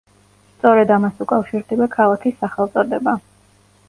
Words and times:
სწორედ 0.51 0.93
ამას 0.95 1.19
უკავშირდება 1.25 1.87
ქალაქის 1.97 2.39
სახელწოდება. 2.45 3.15